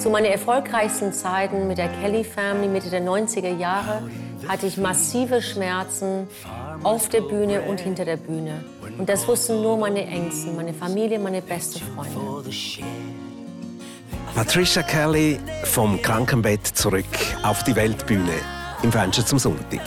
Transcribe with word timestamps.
Zu 0.00 0.08
meinen 0.08 0.32
erfolgreichsten 0.32 1.12
Zeiten 1.12 1.68
mit 1.68 1.76
der 1.76 1.88
Kelly 1.88 2.24
Family 2.24 2.68
Mitte 2.68 2.88
der 2.88 3.02
90er 3.02 3.54
Jahre 3.54 4.08
hatte 4.48 4.66
ich 4.66 4.78
massive 4.78 5.42
Schmerzen 5.42 6.26
auf 6.82 7.10
der 7.10 7.20
Bühne 7.20 7.60
und 7.60 7.80
hinter 7.80 8.06
der 8.06 8.16
Bühne. 8.16 8.64
Und 8.96 9.10
das 9.10 9.28
wussten 9.28 9.60
nur 9.60 9.76
meine 9.76 10.06
Ängsten, 10.06 10.56
meine 10.56 10.72
Familie, 10.72 11.18
meine 11.18 11.42
beste 11.42 11.80
Freunde. 11.80 12.50
Patricia 14.34 14.82
Kelly 14.82 15.38
vom 15.64 16.00
Krankenbett 16.00 16.66
zurück 16.66 17.04
auf 17.42 17.62
die 17.64 17.76
Weltbühne 17.76 18.40
im 18.82 18.90
Fenster 18.90 19.26
zum 19.26 19.38
Sonntag. 19.38 19.82